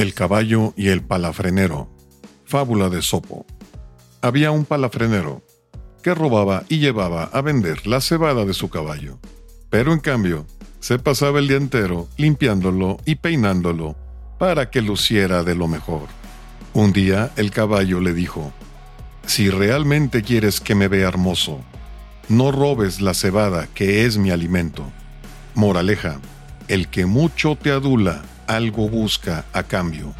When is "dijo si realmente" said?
18.14-20.22